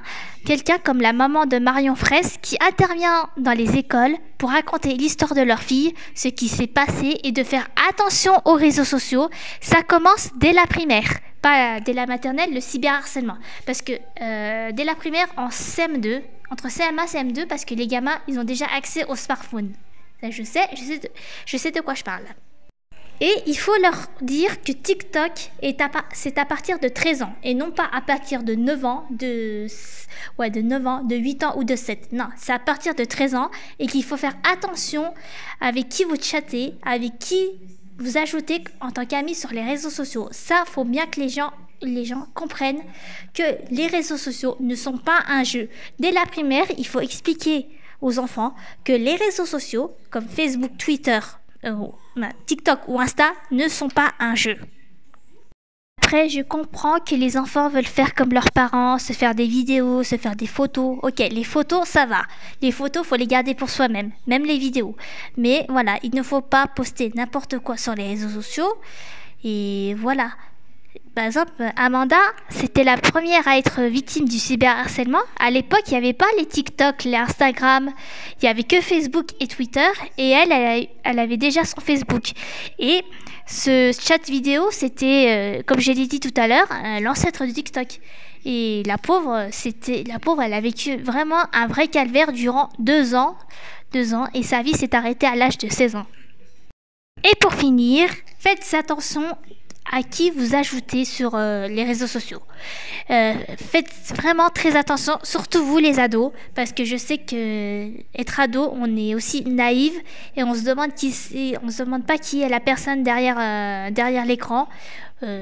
quelqu'un 0.48 0.78
comme 0.78 1.02
la 1.02 1.12
maman 1.12 1.44
de 1.44 1.58
Marion 1.58 1.94
Fraisse, 1.94 2.38
qui 2.40 2.56
intervient 2.66 3.28
dans 3.36 3.52
les 3.52 3.76
écoles 3.76 4.16
pour 4.38 4.48
raconter 4.48 4.94
l'histoire 4.94 5.34
de 5.34 5.42
leur 5.42 5.60
fille, 5.60 5.92
ce 6.14 6.28
qui 6.28 6.48
s'est 6.48 6.66
passé 6.66 7.18
et 7.22 7.32
de 7.32 7.42
faire 7.42 7.68
attention 7.90 8.32
aux 8.46 8.54
réseaux 8.54 8.86
sociaux. 8.86 9.28
Ça 9.60 9.82
commence 9.82 10.30
dès 10.36 10.54
la 10.54 10.64
primaire, 10.64 11.10
pas 11.42 11.80
dès 11.80 11.92
la 11.92 12.06
maternelle, 12.06 12.54
le 12.54 12.62
cyberharcèlement. 12.62 13.36
Parce 13.66 13.82
que 13.82 13.92
euh, 13.92 14.72
dès 14.72 14.84
la 14.84 14.94
primaire, 14.94 15.26
en 15.36 15.48
CM2, 15.48 16.22
entre 16.50 16.68
CM1 16.68 17.04
et 17.04 17.18
CM2, 17.18 17.46
parce 17.46 17.66
que 17.66 17.74
les 17.74 17.86
gamins, 17.86 18.18
ils 18.26 18.38
ont 18.38 18.44
déjà 18.44 18.64
accès 18.74 19.04
au 19.04 19.16
smartphone. 19.16 19.74
Ça, 20.22 20.30
je 20.30 20.42
sais, 20.44 20.66
je 20.72 20.82
sais 20.82 21.12
je 21.44 21.56
sais 21.58 21.72
de 21.72 21.80
quoi 21.82 21.92
je 21.92 22.04
parle. 22.04 22.24
Et 23.20 23.32
il 23.46 23.58
faut 23.58 23.76
leur 23.82 24.06
dire 24.20 24.62
que 24.62 24.70
TikTok, 24.70 25.50
c'est 26.12 26.38
à 26.38 26.44
partir 26.44 26.78
de 26.78 26.88
13 26.88 27.22
ans 27.22 27.32
et 27.42 27.54
non 27.54 27.72
pas 27.72 27.88
à 27.92 28.00
partir 28.00 28.44
de 28.44 28.54
9 28.54 28.84
ans, 28.84 29.06
de, 29.10 29.66
ouais, 30.38 30.50
de 30.50 30.60
9 30.60 30.86
ans, 30.86 31.02
de 31.02 31.16
8 31.16 31.42
ans 31.44 31.58
ou 31.58 31.64
de 31.64 31.74
7. 31.74 32.12
Non, 32.12 32.28
c'est 32.36 32.52
à 32.52 32.60
partir 32.60 32.94
de 32.94 33.04
13 33.04 33.34
ans 33.34 33.50
et 33.80 33.86
qu'il 33.86 34.04
faut 34.04 34.16
faire 34.16 34.36
attention 34.44 35.12
avec 35.60 35.88
qui 35.88 36.04
vous 36.04 36.20
chattez, 36.20 36.74
avec 36.84 37.18
qui 37.18 37.44
vous 37.98 38.16
ajoutez 38.16 38.62
en 38.80 38.92
tant 38.92 39.04
qu'ami 39.04 39.34
sur 39.34 39.50
les 39.50 39.62
réseaux 39.62 39.90
sociaux. 39.90 40.28
Ça, 40.30 40.62
faut 40.66 40.84
bien 40.84 41.06
que 41.06 41.20
les 41.20 41.28
gens 41.28 41.50
les 41.80 42.04
gens 42.04 42.26
comprennent 42.34 42.82
que 43.34 43.42
les 43.70 43.86
réseaux 43.86 44.16
sociaux 44.16 44.56
ne 44.58 44.74
sont 44.74 44.98
pas 44.98 45.20
un 45.28 45.44
jeu. 45.44 45.68
Dès 46.00 46.10
la 46.10 46.26
primaire, 46.26 46.66
il 46.76 46.86
faut 46.86 46.98
expliquer 47.00 47.68
aux 48.00 48.18
enfants 48.18 48.54
que 48.84 48.92
les 48.92 49.14
réseaux 49.14 49.46
sociaux, 49.46 49.92
comme 50.10 50.26
Facebook, 50.26 50.76
Twitter, 50.76 51.20
TikTok 52.46 52.80
ou 52.88 53.00
Insta 53.00 53.32
ne 53.50 53.68
sont 53.68 53.88
pas 53.88 54.12
un 54.18 54.34
jeu. 54.34 54.58
Après, 56.02 56.30
je 56.30 56.40
comprends 56.40 57.00
que 57.00 57.14
les 57.14 57.36
enfants 57.36 57.68
veulent 57.68 57.84
faire 57.84 58.14
comme 58.14 58.32
leurs 58.32 58.50
parents, 58.50 58.98
se 58.98 59.12
faire 59.12 59.34
des 59.34 59.46
vidéos, 59.46 60.02
se 60.02 60.16
faire 60.16 60.36
des 60.36 60.46
photos. 60.46 60.98
Ok, 61.02 61.18
les 61.18 61.44
photos, 61.44 61.86
ça 61.86 62.06
va. 62.06 62.22
Les 62.62 62.72
photos, 62.72 63.06
faut 63.06 63.16
les 63.16 63.26
garder 63.26 63.54
pour 63.54 63.68
soi-même, 63.68 64.12
même 64.26 64.46
les 64.46 64.56
vidéos. 64.56 64.96
Mais 65.36 65.66
voilà, 65.68 65.98
il 66.02 66.14
ne 66.14 66.22
faut 66.22 66.40
pas 66.40 66.66
poster 66.66 67.12
n'importe 67.14 67.58
quoi 67.58 67.76
sur 67.76 67.94
les 67.94 68.08
réseaux 68.08 68.30
sociaux. 68.30 68.72
Et 69.44 69.94
voilà. 69.98 70.30
Par 71.14 71.26
exemple, 71.26 71.52
Amanda, 71.74 72.20
c'était 72.48 72.84
la 72.84 72.96
première 72.96 73.46
à 73.48 73.58
être 73.58 73.82
victime 73.82 74.28
du 74.28 74.38
cyberharcèlement. 74.38 75.18
À 75.40 75.50
l'époque, 75.50 75.82
il 75.88 75.90
n'y 75.90 75.96
avait 75.96 76.12
pas 76.12 76.28
les 76.38 76.46
TikTok, 76.46 77.02
les 77.02 77.16
Instagram, 77.16 77.90
il 78.36 78.44
n'y 78.44 78.48
avait 78.48 78.62
que 78.62 78.80
Facebook 78.80 79.26
et 79.40 79.48
Twitter. 79.48 79.88
Et 80.16 80.30
elle, 80.30 80.88
elle, 81.02 81.18
avait 81.18 81.36
déjà 81.36 81.64
son 81.64 81.80
Facebook. 81.80 82.30
Et 82.78 83.02
ce 83.46 83.90
chat 84.00 84.24
vidéo, 84.28 84.68
c'était, 84.70 85.58
euh, 85.58 85.62
comme 85.66 85.80
je 85.80 85.90
l'ai 85.90 86.06
dit 86.06 86.20
tout 86.20 86.34
à 86.36 86.46
l'heure, 86.46 86.68
euh, 86.70 87.00
l'ancêtre 87.00 87.44
de 87.44 87.50
TikTok. 87.50 87.98
Et 88.44 88.84
la 88.86 88.96
pauvre, 88.96 89.48
c'était, 89.50 90.04
la 90.06 90.20
pauvre, 90.20 90.42
elle 90.42 90.54
a 90.54 90.60
vécu 90.60 90.98
vraiment 90.98 91.42
un 91.52 91.66
vrai 91.66 91.88
calvaire 91.88 92.30
durant 92.32 92.68
deux 92.78 93.16
ans, 93.16 93.36
deux 93.92 94.14
ans, 94.14 94.28
et 94.34 94.44
sa 94.44 94.62
vie 94.62 94.74
s'est 94.74 94.94
arrêtée 94.94 95.26
à 95.26 95.34
l'âge 95.34 95.58
de 95.58 95.68
16 95.68 95.96
ans. 95.96 96.06
Et 97.24 97.34
pour 97.40 97.54
finir, 97.54 98.08
faites 98.38 98.64
attention 98.74 99.24
à 99.90 100.02
qui 100.02 100.30
vous 100.30 100.54
ajoutez 100.54 101.04
sur 101.04 101.34
euh, 101.34 101.68
les 101.68 101.84
réseaux 101.84 102.06
sociaux. 102.06 102.42
Euh, 103.10 103.34
faites 103.56 103.90
vraiment 104.14 104.50
très 104.50 104.76
attention, 104.76 105.18
surtout 105.22 105.64
vous 105.64 105.78
les 105.78 105.98
ados, 105.98 106.32
parce 106.54 106.72
que 106.72 106.84
je 106.84 106.96
sais 106.96 107.18
que 107.18 107.90
être 108.14 108.40
ado, 108.40 108.70
on 108.74 108.96
est 108.96 109.14
aussi 109.14 109.44
naïve 109.44 109.94
et 110.36 110.42
on 110.42 110.54
se 110.54 110.62
demande 110.62 110.94
qui 110.94 111.14
on 111.62 111.70
se 111.70 111.82
demande 111.82 112.06
pas 112.06 112.18
qui 112.18 112.42
est 112.42 112.48
la 112.48 112.60
personne 112.60 113.02
derrière 113.02 113.38
euh, 113.38 114.24
l'écran. 114.24 114.68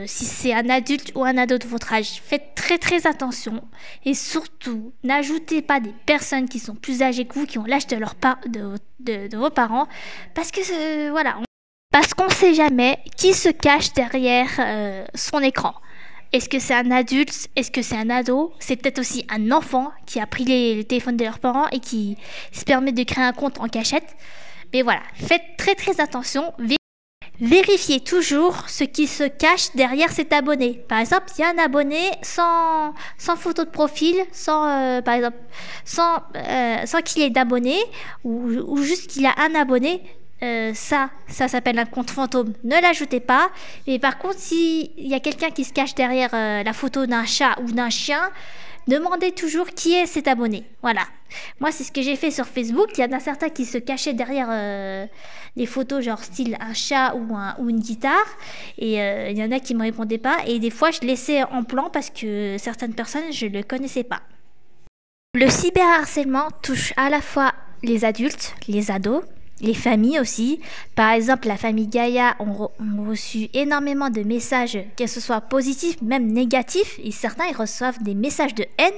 si 0.07 0.25
c'est 0.25 0.55
un 0.55 0.69
adulte 0.71 1.12
ou 1.15 1.25
un 1.25 1.37
ado 1.37 1.59
de 1.59 1.67
votre 1.67 1.93
âge, 1.93 2.23
faites 2.25 2.55
très 2.55 2.79
très 2.79 3.07
attention 3.07 3.62
et 4.05 4.15
surtout 4.15 4.93
n'ajoutez 5.03 5.61
pas 5.61 5.81
des 5.81 5.93
personnes 6.07 6.49
qui 6.49 6.59
sont 6.59 6.75
plus 6.75 7.03
âgées 7.03 7.25
que 7.26 7.35
vous, 7.35 7.47
qui 7.47 7.59
ont 7.59 7.65
l'âge 7.65 7.87
de, 7.87 7.97
leur 7.97 8.15
de, 8.47 8.76
de, 9.00 9.29
de, 9.29 9.37
vos 9.37 9.50
parents, 9.50 9.87
parce 10.35 10.50
que 10.50 11.11
voilà, 11.11 11.37
parce 11.99 12.12
qu'on 12.12 12.26
ne 12.26 12.31
sait 12.31 12.53
jamais 12.53 12.99
qui 13.17 13.33
se 13.33 13.49
cache 13.49 13.95
derrière 13.95 14.50
euh, 14.59 15.07
son 15.15 15.41
écran. 15.41 15.73
Est-ce 16.31 16.47
que 16.47 16.59
c'est 16.59 16.75
un 16.75 16.91
adulte? 16.91 17.49
Est-ce 17.57 17.71
que 17.71 17.81
c'est 17.81 17.97
un 17.97 18.11
ado? 18.11 18.53
C'est 18.59 18.76
peut-être 18.76 18.99
aussi 18.99 19.25
un 19.31 19.50
enfant 19.50 19.91
qui 20.05 20.21
a 20.21 20.26
pris 20.26 20.45
les, 20.45 20.85
téléphones 20.85 21.17
de 21.17 21.25
leurs 21.25 21.38
parents 21.38 21.69
et 21.73 21.81
qui 21.81 22.19
se 22.53 22.65
permet 22.65 22.93
de 22.93 23.03
créer 23.03 23.25
un 23.25 23.33
compte 23.33 23.59
en 23.61 23.69
cachette. 23.69 24.15
Mais 24.75 24.83
voilà, 24.83 25.00
faites 25.15 25.57
très 25.57 25.75
très 25.75 25.99
attention. 25.99 26.53
Vérifiez 27.41 28.00
toujours 28.00 28.69
ce 28.69 28.85
qui 28.85 29.07
se 29.07 29.25
cache 29.25 29.73
derrière 29.75 30.12
cet 30.12 30.35
abonné. 30.35 30.85
Par 30.91 30.99
exemple, 30.99 31.29
il 31.38 31.41
y 31.41 31.45
a 31.45 31.49
un 31.49 31.65
abonné 31.65 32.11
sans, 32.21 32.93
photo 33.38 33.65
de 33.65 33.71
profil, 33.71 34.17
sans, 34.33 34.69
euh, 34.69 35.00
sans, 35.87 36.19
euh, 36.37 36.76
sans 36.85 37.00
qu'il 37.00 37.23
ait 37.23 37.31
d'abonné, 37.31 37.79
ou 38.23 38.83
juste 38.83 39.07
qu'il 39.07 39.25
a 39.25 39.35
un 39.38 39.55
abonné. 39.55 40.03
Euh, 40.43 40.73
ça, 40.75 41.11
ça 41.28 41.49
s'appelle 41.49 41.78
un 41.78 41.87
compte 41.87 42.11
fantôme. 42.11 42.52
Ne 42.64 42.81
l'ajoutez 42.81 43.21
pas. 43.21 43.50
Mais 43.87 43.99
par 43.99 44.19
contre, 44.19 44.38
s'il 44.38 44.90
y 44.97 45.14
a 45.14 45.21
quelqu'un 45.21 45.50
qui 45.50 45.64
se 45.64 45.73
cache 45.73 45.95
derrière 45.95 46.31
euh, 46.35 46.62
la 46.62 46.73
photo 46.73 47.07
d'un 47.07 47.25
chat 47.25 47.59
ou 47.62 47.73
d'un 47.73 47.88
chien, 47.88 48.31
demandez 48.87 49.33
toujours 49.33 49.69
qui 49.69 49.95
est 49.95 50.07
cet 50.07 50.28
abonné. 50.28 50.64
Voilà. 50.83 51.02
Moi, 51.59 51.73
c'est 51.73 51.85
ce 51.85 51.93
que 51.93 52.02
j'ai 52.02 52.16
fait 52.16 52.31
sur 52.31 52.47
Facebook. 52.47 52.90
Il 52.99 53.00
y 53.00 53.05
en 53.05 53.12
a 53.12 53.21
certains 53.21 53.49
qui 53.49 53.64
se 53.64 53.78
cachaient 53.78 54.12
derrière 54.12 54.49
euh, 54.50 55.07
des 55.57 55.66
photos, 55.66 56.05
genre 56.05 56.23
style 56.23 56.57
un 56.61 56.75
chat 56.75 57.14
ou, 57.14 57.69
une 57.69 57.81
guitare. 57.81 58.26
Et 58.76 58.97
il 58.97 59.38
y 59.38 59.43
en 59.43 59.52
a 59.52 59.59
qui 59.59 59.73
ne 59.75 59.78
me 59.78 59.85
répondaient 59.85 60.19
pas. 60.19 60.37
Et 60.47 60.59
des 60.59 60.71
fois, 60.71 60.90
je 60.90 61.00
laissais 61.00 61.43
en 61.45 61.64
plan 61.64 61.88
parce 61.90 62.11
que 62.11 62.57
certaines 62.59 62.95
personnes, 62.95 63.33
je 63.33 63.47
ne 63.47 63.52
le 63.52 63.62
connaissais 63.62 64.05
pas. 64.05 64.21
Le 65.35 65.50
cyberharcèlement 65.50 66.49
touche 66.62 66.93
à 66.97 67.11
la 67.11 67.21
fois 67.21 67.52
les 67.83 68.05
adultes, 68.05 68.55
les 68.69 68.90
ados, 68.90 69.23
les 69.60 69.75
familles 69.75 70.20
aussi. 70.20 70.60
Par 70.94 71.12
exemple, 71.12 71.48
la 71.48 71.56
famille 71.56 71.86
Gaïa 71.86 72.36
ont, 72.38 72.70
reçu 73.06 73.48
énormément 73.54 74.10
de 74.10 74.22
messages, 74.22 74.78
que 74.96 75.06
ce 75.06 75.20
soit 75.20 75.40
positifs, 75.40 76.00
même 76.02 76.26
négatifs, 76.26 76.98
et 77.02 77.10
certains 77.10 77.46
ils 77.46 77.56
reçoivent 77.56 78.02
des 78.02 78.14
messages 78.14 78.54
de 78.54 78.66
haine. 78.78 78.94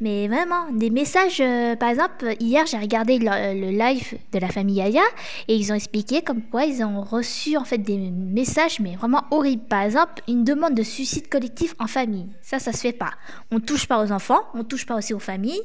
Mais 0.00 0.26
vraiment, 0.26 0.72
des 0.72 0.90
messages, 0.90 1.40
euh, 1.40 1.76
par 1.76 1.88
exemple, 1.88 2.34
hier 2.40 2.66
j'ai 2.66 2.78
regardé 2.78 3.18
le, 3.18 3.70
live 3.70 4.18
de 4.32 4.38
la 4.40 4.48
famille 4.48 4.76
Gaïa 4.76 5.04
et 5.46 5.54
ils 5.54 5.70
ont 5.70 5.76
expliqué 5.76 6.20
comme 6.20 6.42
quoi 6.42 6.64
ils 6.64 6.82
ont 6.82 7.00
reçu 7.00 7.56
en 7.56 7.64
fait 7.64 7.78
des 7.78 7.96
messages 7.96 8.80
mais 8.80 8.96
vraiment 8.96 9.22
horribles. 9.30 9.62
Par 9.62 9.82
exemple, 9.82 10.22
une 10.26 10.42
demande 10.42 10.74
de 10.74 10.82
suicide 10.82 11.28
collectif 11.28 11.76
en 11.78 11.86
famille. 11.86 12.26
Ça, 12.42 12.58
ça 12.58 12.72
se 12.72 12.78
fait 12.78 12.92
pas. 12.92 13.12
On 13.52 13.60
touche 13.60 13.86
pas 13.86 14.02
aux 14.02 14.10
enfants, 14.10 14.40
on 14.54 14.64
touche 14.64 14.84
pas 14.84 14.96
aussi 14.96 15.14
aux 15.14 15.20
familles. 15.20 15.62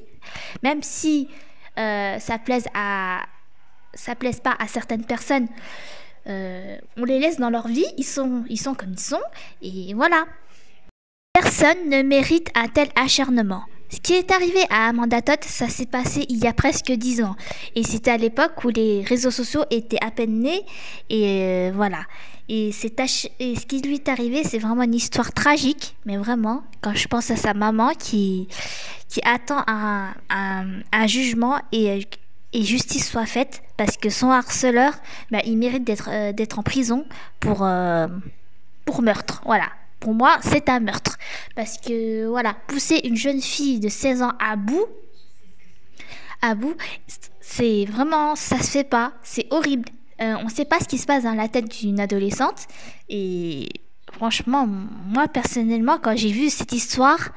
Même 0.62 0.84
si 0.84 1.28
euh, 1.80 2.20
ça 2.20 2.38
plaise 2.38 2.68
à, 2.76 3.22
ça 3.94 4.16
plaise 4.16 4.40
pas 4.40 4.56
à 4.60 4.68
certaines 4.68 5.06
personnes, 5.06 5.48
euh, 6.28 6.78
on 6.98 7.06
les 7.06 7.20
laisse 7.20 7.38
dans 7.38 7.50
leur 7.50 7.68
vie, 7.68 7.86
ils 7.98 8.04
sont, 8.04 8.44
ils 8.50 8.60
sont 8.60 8.74
comme 8.74 8.94
ils 8.94 9.00
sont, 9.00 9.22
et 9.62 9.94
voilà. 9.94 10.26
Personne 11.34 11.90
ne 11.90 12.02
mérite 12.02 12.50
un 12.56 12.68
tel 12.68 12.90
acharnement. 12.96 13.64
Ce 13.92 14.00
qui 14.00 14.14
est 14.14 14.32
arrivé 14.32 14.60
à 14.70 14.90
Amanda 14.90 15.22
Todd, 15.22 15.44
ça 15.44 15.68
s'est 15.68 15.88
passé 15.88 16.26
il 16.30 16.38
y 16.38 16.48
a 16.48 16.54
presque 16.54 16.92
dix 16.92 17.24
ans. 17.24 17.36
Et 17.76 17.84
c'était 17.84 18.12
à 18.12 18.18
l'époque 18.18 18.64
où 18.64 18.70
les 18.70 19.04
réseaux 19.04 19.32
sociaux 19.32 19.64
étaient 19.72 20.04
à 20.04 20.12
peine 20.12 20.42
nés. 20.42 20.64
Et 21.10 21.42
euh, 21.42 21.72
voilà. 21.74 22.06
Et, 22.50 22.70
et, 22.70 22.72
ce 22.72 23.66
qui 23.66 23.82
lui 23.82 23.96
est 23.96 24.10
arrivé, 24.10 24.44
c'est 24.44 24.60
vraiment 24.60 24.84
une 24.84 24.94
histoire 24.94 25.34
tragique. 25.34 25.96
Mais 26.06 26.18
vraiment, 26.18 26.64
quand 26.82 26.94
je 26.94 27.08
pense 27.08 27.32
à 27.32 27.36
sa 27.36 27.56
maman 27.56 27.94
qui, 27.98 28.48
qui 29.08 29.22
attend 29.24 29.64
un, 29.66 30.14
un, 30.30 30.82
un 30.92 31.08
jugement 31.08 31.60
et 31.72 32.08
et 32.54 32.64
justice 32.64 33.10
soit 33.10 33.26
faite 33.26 33.62
parce 33.78 33.98
que 33.98 34.10
son 34.10 34.30
harceleur, 34.30 34.94
bah, 35.32 35.40
il 35.46 35.58
mérite 35.58 35.84
d'être 35.84 36.10
euh, 36.12 36.58
en 36.58 36.64
prison 36.64 37.06
pour, 37.40 37.64
euh, 37.64 38.08
pour 38.86 39.02
meurtre. 39.02 39.42
Voilà. 39.46 39.70
Pour 40.00 40.14
moi, 40.14 40.38
c'est 40.42 40.70
un 40.70 40.80
meurtre. 40.80 41.18
Parce 41.56 41.78
que, 41.78 42.26
voilà, 42.28 42.56
pousser 42.68 43.02
une 43.04 43.18
jeune 43.18 43.42
fille 43.42 43.80
de 43.80 43.90
16 43.90 44.22
ans 44.22 44.34
à 44.40 44.56
bout, 44.56 44.86
à 46.42 46.56
bout, 46.56 46.76
c'est 47.42 47.86
vraiment, 47.86 48.36
ça 48.36 48.60
se 48.60 48.72
fait 48.72 48.84
pas. 48.84 49.14
C'est 49.24 49.48
horrible. 49.52 49.90
Euh, 50.22 50.36
on 50.40 50.46
ne 50.46 50.50
sait 50.50 50.66
pas 50.66 50.80
ce 50.80 50.88
qui 50.88 50.98
se 50.98 51.06
passe 51.06 51.24
dans 51.24 51.36
la 51.36 51.50
tête 51.50 51.70
d'une 51.70 52.00
adolescente. 52.00 52.68
Et 53.10 53.68
franchement, 54.14 54.66
moi, 54.68 55.28
personnellement, 55.28 55.98
quand 55.98 56.16
j'ai 56.16 56.32
vu 56.32 56.50
cette 56.50 56.72
histoire, 56.72 57.30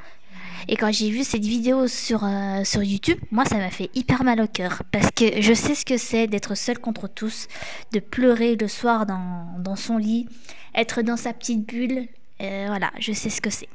et 0.68 0.76
quand 0.76 0.92
j'ai 0.92 1.10
vu 1.10 1.24
cette 1.24 1.44
vidéo 1.44 1.88
sur, 1.88 2.24
euh, 2.24 2.64
sur 2.64 2.82
YouTube, 2.82 3.18
moi, 3.30 3.44
ça 3.44 3.56
m'a 3.56 3.70
fait 3.70 3.90
hyper 3.94 4.24
mal 4.24 4.40
au 4.40 4.46
cœur. 4.46 4.82
Parce 4.90 5.10
que 5.10 5.40
je 5.40 5.52
sais 5.54 5.74
ce 5.74 5.84
que 5.84 5.96
c'est 5.96 6.26
d'être 6.26 6.54
seul 6.54 6.78
contre 6.78 7.08
tous, 7.08 7.48
de 7.92 8.00
pleurer 8.00 8.56
le 8.56 8.68
soir 8.68 9.06
dans, 9.06 9.46
dans 9.58 9.76
son 9.76 9.98
lit, 9.98 10.26
être 10.74 11.02
dans 11.02 11.16
sa 11.16 11.32
petite 11.32 11.66
bulle. 11.66 12.08
Euh, 12.40 12.64
voilà, 12.68 12.90
je 12.98 13.12
sais 13.12 13.30
ce 13.30 13.40
que 13.40 13.50
c'est. 13.50 13.68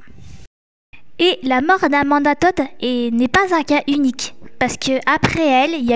Et 1.20 1.40
la 1.42 1.62
mort 1.62 1.90
d'Amanda 1.90 2.36
Todd 2.36 2.68
n'est 2.82 3.28
pas 3.28 3.56
un 3.56 3.64
cas 3.64 3.82
unique. 3.88 4.36
Parce 4.60 4.78
que 4.78 5.00
après 5.06 5.46
elle, 5.46 5.74
il 5.74 5.86
y 5.86 5.94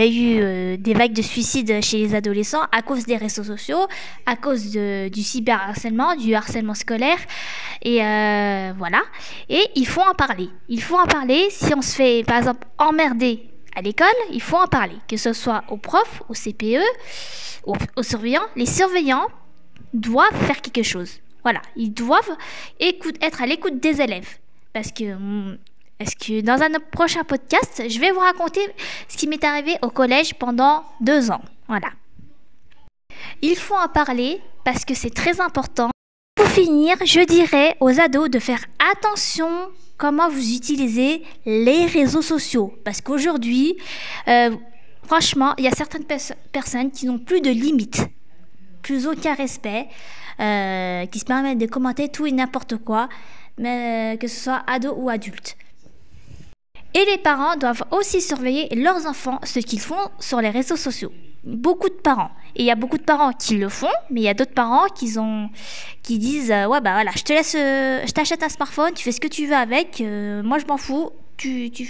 a 0.00 0.06
eu, 0.06 0.40
euh, 0.40 0.76
des 0.76 0.94
vagues 0.94 1.12
de 1.12 1.22
suicides 1.22 1.80
chez 1.80 1.98
les 1.98 2.14
adolescents 2.14 2.62
à 2.72 2.82
cause 2.82 3.04
des 3.04 3.16
réseaux 3.16 3.44
sociaux, 3.44 3.86
à 4.26 4.34
cause 4.34 4.70
du 4.70 5.22
cyberharcèlement, 5.22 6.16
du 6.16 6.34
harcèlement 6.34 6.74
scolaire. 6.74 7.18
Et 7.82 8.04
euh, 8.04 8.72
voilà. 8.76 9.02
Et 9.48 9.62
il 9.76 9.86
faut 9.86 10.02
en 10.02 10.14
parler. 10.14 10.48
Il 10.68 10.82
faut 10.82 10.98
en 10.98 11.06
parler. 11.06 11.48
Si 11.50 11.72
on 11.74 11.82
se 11.82 11.94
fait, 11.94 12.24
par 12.24 12.38
exemple, 12.38 12.66
emmerder 12.78 13.48
à 13.76 13.82
l'école, 13.82 14.08
il 14.32 14.42
faut 14.42 14.56
en 14.56 14.66
parler. 14.66 14.96
Que 15.08 15.16
ce 15.16 15.32
soit 15.32 15.62
aux 15.68 15.76
profs, 15.76 16.22
aux 16.28 16.34
CPE, 16.34 16.82
aux, 17.64 18.02
surveillants. 18.02 18.46
Les 18.56 18.66
surveillants 18.66 19.28
doivent 19.94 20.46
faire 20.46 20.60
quelque 20.60 20.84
chose. 20.84 21.20
Voilà. 21.44 21.62
Ils 21.76 21.92
doivent 21.92 22.36
être 22.80 23.42
à 23.42 23.46
l'écoute 23.46 23.80
des 23.80 24.00
élèves. 24.00 24.38
Parce 24.72 24.92
que 24.92 25.14
hmm, 25.14 25.58
est-ce 25.98 26.16
que 26.16 26.40
dans 26.40 26.62
un 26.62 26.70
prochain 26.90 27.24
podcast, 27.24 27.82
je 27.88 28.00
vais 28.00 28.10
vous 28.10 28.20
raconter 28.20 28.60
ce 29.08 29.16
qui 29.16 29.26
m'est 29.26 29.44
arrivé 29.44 29.76
au 29.82 29.90
collège 29.90 30.34
pendant 30.34 30.84
deux 31.00 31.30
ans. 31.30 31.42
Voilà. 31.68 31.90
Il 33.42 33.56
faut 33.56 33.74
en 33.74 33.88
parler 33.88 34.40
parce 34.64 34.84
que 34.84 34.94
c'est 34.94 35.14
très 35.14 35.40
important. 35.40 35.90
Pour 36.34 36.46
finir, 36.48 36.96
je 37.04 37.20
dirais 37.20 37.76
aux 37.80 38.00
ados 38.00 38.30
de 38.30 38.38
faire 38.38 38.64
attention 38.92 39.50
comment 39.98 40.30
vous 40.30 40.54
utilisez 40.54 41.22
les 41.44 41.84
réseaux 41.84 42.22
sociaux. 42.22 42.74
Parce 42.84 43.02
qu'aujourd'hui, 43.02 43.76
euh, 44.26 44.56
franchement, 45.02 45.54
il 45.58 45.64
y 45.64 45.68
a 45.68 45.72
certaines 45.72 46.06
personnes 46.50 46.90
qui 46.90 47.04
n'ont 47.04 47.18
plus 47.18 47.42
de 47.42 47.50
limites, 47.50 48.06
plus 48.80 49.06
aucun 49.06 49.34
respect, 49.34 49.86
euh, 50.40 51.04
qui 51.06 51.18
se 51.18 51.26
permettent 51.26 51.58
de 51.58 51.66
commenter 51.66 52.08
tout 52.08 52.26
et 52.26 52.32
n'importe 52.32 52.78
quoi, 52.78 53.10
mais 53.60 54.18
que 54.20 54.26
ce 54.26 54.40
soit 54.40 54.62
ado 54.66 54.94
ou 54.96 55.08
adulte. 55.08 55.56
Et 56.94 57.04
les 57.04 57.18
parents 57.18 57.56
doivent 57.56 57.84
aussi 57.92 58.20
surveiller 58.20 58.74
leurs 58.74 59.06
enfants, 59.06 59.38
ce 59.44 59.60
qu'ils 59.60 59.80
font 59.80 60.10
sur 60.18 60.40
les 60.40 60.50
réseaux 60.50 60.76
sociaux. 60.76 61.12
Beaucoup 61.44 61.88
de 61.88 61.94
parents. 61.94 62.32
Et 62.56 62.62
il 62.62 62.66
y 62.66 62.70
a 62.70 62.74
beaucoup 62.74 62.98
de 62.98 63.04
parents 63.04 63.32
qui 63.32 63.56
le 63.56 63.68
font, 63.68 63.92
mais 64.10 64.22
il 64.22 64.24
y 64.24 64.28
a 64.28 64.34
d'autres 64.34 64.54
parents 64.54 64.86
qui, 64.88 65.06
disent 66.18 66.50
euh, 66.50 66.66
Ouais, 66.66 66.80
bah 66.80 66.94
voilà, 66.94 67.12
je 67.14 67.22
te 67.22 67.32
laisse, 67.32 67.54
euh, 67.54 68.04
je 68.04 68.10
t'achète 68.10 68.42
un 68.42 68.48
smartphone, 68.48 68.92
tu 68.92 69.04
fais 69.04 69.12
ce 69.12 69.20
que 69.20 69.28
tu 69.28 69.46
veux 69.46 69.54
avec, 69.54 70.00
euh, 70.00 70.42
moi 70.42 70.58
je 70.58 70.66
m'en 70.66 70.76
fous, 70.76 71.10
tu, 71.36 71.70
tu, 71.70 71.88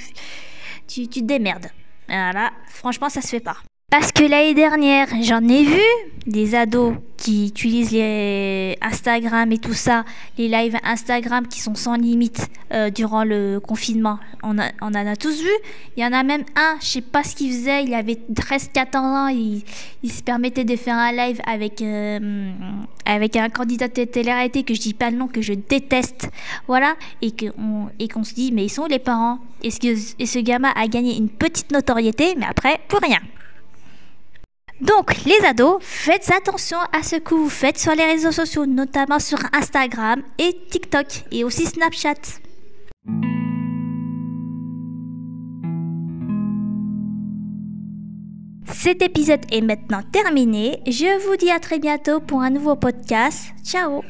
tu, 0.87 1.09
tu 1.09 1.21
te 1.23 1.25
démerdes. 1.25 1.71
Voilà, 2.09 2.51
franchement, 2.69 3.09
ça 3.09 3.23
se 3.23 3.29
fait 3.29 3.41
pas. 3.41 3.57
Parce 3.91 4.13
que 4.13 4.23
l'année 4.23 4.55
dernière, 4.55 5.09
j'en 5.21 5.43
ai 5.49 5.65
vu 5.65 5.83
des 6.25 6.55
ados 6.55 6.95
qui 7.17 7.49
utilisent 7.49 7.91
les 7.91 8.79
Instagram 8.81 9.51
et 9.51 9.59
tout 9.59 9.75
ça, 9.75 10.05
les 10.39 10.47
lives 10.47 10.77
Instagram 10.85 11.49
qui 11.49 11.61
sont 11.61 11.75
sans 11.75 11.97
limite 11.97 12.49
euh, 12.73 12.91
durant 12.91 13.25
le 13.25 13.59
confinement. 13.59 14.21
On, 14.45 14.57
en 14.59 14.95
a 14.95 15.17
tous 15.17 15.43
vu. 15.43 15.51
Il 15.97 16.05
y 16.05 16.07
en 16.07 16.13
a 16.13 16.23
même 16.23 16.45
un, 16.55 16.77
je 16.81 16.87
sais 16.87 17.01
pas 17.01 17.25
ce 17.25 17.35
qu'il 17.35 17.53
faisait, 17.53 17.83
il 17.83 17.93
avait 17.93 18.17
13-14 18.33 18.97
ans, 18.97 19.27
il, 19.27 19.65
se 20.09 20.23
permettait 20.23 20.65
de 20.65 20.77
faire 20.77 20.97
un 20.97 21.11
live 21.11 21.41
avec, 21.45 21.83
euh, 21.83 22.53
avec 23.05 23.35
un 23.35 23.49
candidat 23.49 23.89
de 23.89 24.05
télé-réalité 24.05 24.63
que 24.63 24.73
je 24.73 24.81
dis 24.81 24.95
pas 24.95 25.11
le 25.11 25.17
nom, 25.17 25.27
que 25.27 25.43
je 25.43 25.55
déteste. 25.55 26.31
Voilà, 26.69 26.95
et 27.23 27.33
qu'on 27.33 27.91
et 27.99 28.09
se 28.23 28.35
dit, 28.35 28.53
mais 28.53 28.67
ils 28.67 28.71
sont 28.71 28.87
les 28.87 29.01
parents 29.01 29.41
et 29.65 29.73
ce, 29.73 30.15
et 30.17 30.27
ce 30.27 30.39
gamin 30.39 30.73
a 30.77 30.87
gagné 30.87 31.17
une 31.17 31.29
petite 31.29 31.73
notoriété, 31.73 32.37
mais 32.39 32.47
après, 32.49 32.79
pour 32.87 33.01
rien. 33.01 33.19
Donc, 34.81 35.25
les 35.25 35.47
ados, 35.47 35.79
faites 35.81 36.31
attention 36.31 36.79
à 36.93 37.03
ce 37.03 37.17
que 37.17 37.35
vous 37.35 37.51
faites 37.51 37.79
sur 37.79 37.95
les 37.95 38.05
réseaux 38.05 38.33
sociaux, 38.33 38.67
notamment 38.67 39.19
sur 39.19 39.39
Instagram 39.53 40.23
et 40.39 40.57
TikTok 40.71 41.07
et 41.31 41.45
aussi 41.45 41.67
Snapchat. 41.67 42.41
Cet 48.73 49.03
épisode 49.03 49.41
est 49.53 49.61
maintenant 49.61 50.01
terminé. 50.11 50.81
Je 50.87 51.29
vous 51.29 51.37
dis 51.37 51.51
à 51.51 51.61
très 51.61 51.79
bientôt 51.79 52.21
pour 52.21 52.41
un 52.41 52.51
nouveau 52.51 52.77
podcast. 52.77 53.53
Ciao 53.63 54.03